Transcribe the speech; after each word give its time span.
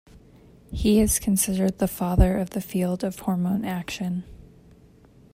He 0.71 0.99
is 0.99 1.19
considered 1.19 1.77
the 1.77 1.87
father 1.87 2.39
of 2.39 2.49
the 2.49 2.59
field 2.59 3.03
of 3.03 3.19
hormone 3.19 3.63
action. 3.63 4.23